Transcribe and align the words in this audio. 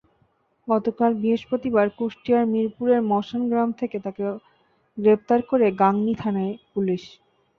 গতকাল 0.67 1.11
বৃহস্পতিবার 1.15 1.87
কুষ্টিয়ার 1.97 2.45
মিরপুরের 2.47 3.01
মশান 3.11 3.41
গ্রাম 3.49 3.69
থেকে 3.79 3.97
তাঁকে 3.99 4.23
গ্রেপ্তার 4.97 5.39
করে 5.49 5.67
গাংনী 5.81 6.13
থানা-পুলিশ। 6.15 7.03